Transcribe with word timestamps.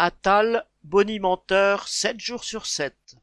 Attal, 0.00 0.64
bonimenteur 0.84 1.88
7 1.88 2.20
jours 2.20 2.44
sur 2.44 2.66
7. 2.66 3.16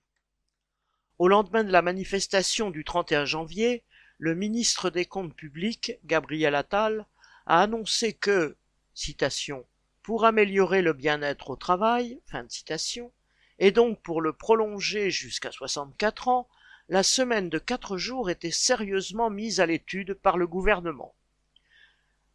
Au 1.20 1.29
lendemain 1.29 1.63
de 1.63 1.71
la 1.71 1.82
manifestation 1.82 2.70
du 2.70 2.83
31 2.83 3.24
janvier, 3.24 3.86
le 4.17 4.35
ministre 4.35 4.90
des 4.90 5.06
Comptes 5.06 5.33
publics, 5.33 5.93
Gabriel 6.03 6.53
Attal, 6.53 7.06
a 7.46 7.61
annoncé 7.61 8.11
que, 8.11 8.57
citation, 8.93 9.66
pour 10.04 10.25
améliorer 10.25 10.82
le 10.82 10.91
bien-être 10.91 11.52
au 11.52 11.55
travail, 11.55 12.20
fin 12.25 12.43
de 12.43 12.52
citation, 12.52 13.14
et 13.57 13.71
donc 13.71 14.02
pour 14.02 14.20
le 14.20 14.34
prolonger 14.34 15.12
jusqu'à 15.12 15.54
64 15.54 16.28
ans, 16.28 16.50
la 16.89 17.04
semaine 17.04 17.50
de 17.50 17.57
quatre 17.57 17.96
jours 17.96 18.30
était 18.30 18.52
sérieusement 18.52 19.30
mise 19.30 19.62
à 19.62 19.66
l'étude 19.66 20.14
par 20.16 20.36
le 20.36 20.46
gouvernement. 20.46 21.16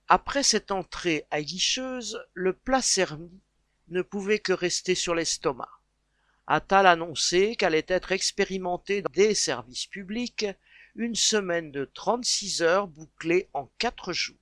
Après 0.08 0.42
cette 0.42 0.70
entrée 0.70 1.26
aguicheuse, 1.30 2.24
le 2.32 2.54
plat 2.54 2.80
ne 3.90 4.02
pouvait 4.02 4.38
que 4.38 4.52
rester 4.52 4.94
sur 4.94 5.14
l'estomac. 5.14 5.68
Attal 6.46 6.86
annonçait 6.86 7.54
qu'allait 7.54 7.84
être 7.86 8.12
expérimentée 8.12 9.02
dans 9.02 9.10
des 9.12 9.34
services 9.34 9.86
publics 9.86 10.46
une 10.96 11.14
semaine 11.14 11.70
de 11.70 11.84
36 11.84 12.62
heures 12.62 12.88
bouclée 12.88 13.48
en 13.54 13.68
quatre 13.78 14.12
jours. 14.12 14.36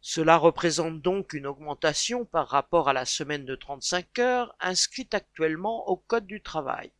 Cela 0.00 0.36
représente 0.36 1.00
donc 1.02 1.32
une 1.32 1.46
augmentation 1.46 2.24
par 2.24 2.48
rapport 2.48 2.88
à 2.88 2.92
la 2.92 3.04
semaine 3.04 3.44
de 3.44 3.56
35 3.56 4.18
heures 4.18 4.54
inscrite 4.60 5.14
actuellement 5.14 5.88
au 5.88 5.96
Code 5.96 6.26
du 6.26 6.40
travail. 6.40 6.92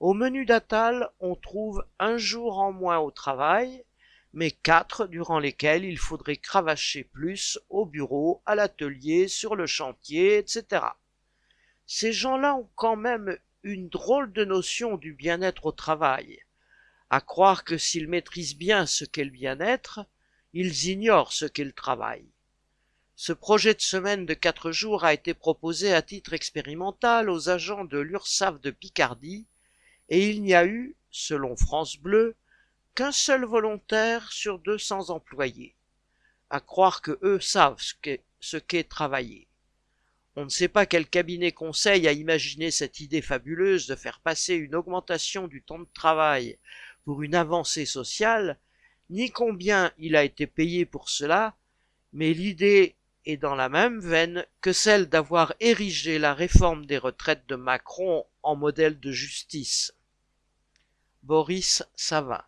Au 0.00 0.14
menu 0.14 0.44
d'Attal, 0.44 1.10
on 1.20 1.34
trouve 1.34 1.84
un 1.98 2.16
jour 2.18 2.58
en 2.58 2.72
moins 2.72 2.98
au 2.98 3.10
travail, 3.10 3.84
mais 4.34 4.50
quatre 4.50 5.06
durant 5.06 5.38
lesquels 5.38 5.84
il 5.84 5.96
faudrait 5.96 6.36
cravacher 6.36 7.04
plus 7.04 7.58
au 7.70 7.86
bureau, 7.86 8.42
à 8.46 8.56
l'atelier, 8.56 9.28
sur 9.28 9.54
le 9.54 9.66
chantier, 9.66 10.38
etc. 10.38 10.84
Ces 11.86 12.12
gens-là 12.12 12.56
ont 12.56 12.68
quand 12.74 12.96
même 12.96 13.38
une 13.62 13.88
drôle 13.88 14.32
de 14.32 14.44
notion 14.44 14.96
du 14.96 15.14
bien-être 15.14 15.66
au 15.66 15.72
travail, 15.72 16.40
à 17.10 17.20
croire 17.20 17.62
que 17.62 17.78
s'ils 17.78 18.08
maîtrisent 18.08 18.56
bien 18.56 18.86
ce 18.86 19.04
qu'est 19.04 19.24
le 19.24 19.30
bien-être, 19.30 20.04
ils 20.52 20.88
ignorent 20.88 21.32
ce 21.32 21.46
qu'est 21.46 21.64
le 21.64 21.72
travail. 21.72 22.26
Ce 23.14 23.32
projet 23.32 23.74
de 23.74 23.80
semaine 23.80 24.26
de 24.26 24.34
quatre 24.34 24.72
jours 24.72 25.04
a 25.04 25.14
été 25.14 25.32
proposé 25.32 25.94
à 25.94 26.02
titre 26.02 26.32
expérimental 26.32 27.30
aux 27.30 27.48
agents 27.50 27.84
de 27.84 27.98
l'URSSAF 27.98 28.60
de 28.60 28.72
Picardie 28.72 29.46
et 30.08 30.28
il 30.28 30.42
n'y 30.42 30.54
a 30.54 30.66
eu, 30.66 30.96
selon 31.12 31.56
France 31.56 31.96
Bleu, 31.96 32.34
qu'un 32.94 33.12
seul 33.12 33.44
volontaire 33.44 34.30
sur 34.30 34.58
deux 34.60 34.78
cents 34.78 35.10
employés. 35.10 35.74
À 36.50 36.60
croire 36.60 37.02
que 37.02 37.18
eux 37.22 37.40
savent 37.40 37.82
ce 38.40 38.56
qu'est 38.56 38.88
travailler. 38.88 39.48
On 40.36 40.44
ne 40.44 40.50
sait 40.50 40.68
pas 40.68 40.86
quel 40.86 41.06
cabinet 41.06 41.52
conseil 41.52 42.06
a 42.06 42.12
imaginé 42.12 42.70
cette 42.70 43.00
idée 43.00 43.22
fabuleuse 43.22 43.86
de 43.86 43.96
faire 43.96 44.20
passer 44.20 44.54
une 44.54 44.74
augmentation 44.74 45.48
du 45.48 45.62
temps 45.62 45.78
de 45.78 45.88
travail 45.92 46.58
pour 47.04 47.22
une 47.22 47.34
avancée 47.34 47.86
sociale, 47.86 48.58
ni 49.10 49.30
combien 49.30 49.92
il 49.98 50.16
a 50.16 50.24
été 50.24 50.46
payé 50.46 50.86
pour 50.86 51.08
cela, 51.08 51.56
mais 52.12 52.32
l'idée 52.32 52.96
est 53.26 53.36
dans 53.36 53.54
la 53.54 53.68
même 53.68 54.00
veine 54.00 54.46
que 54.60 54.72
celle 54.72 55.08
d'avoir 55.08 55.54
érigé 55.60 56.18
la 56.18 56.34
réforme 56.34 56.86
des 56.86 56.98
retraites 56.98 57.46
de 57.48 57.56
Macron 57.56 58.24
en 58.42 58.54
modèle 58.56 59.00
de 59.00 59.10
justice. 59.10 59.94
Boris 61.22 61.82
Savin 61.94 62.44